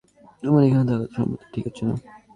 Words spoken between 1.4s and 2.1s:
ঠিক হচ্ছে না।